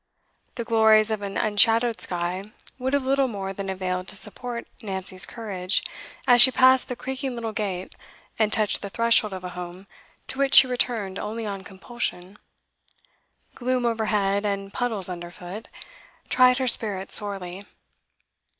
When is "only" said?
11.19-11.45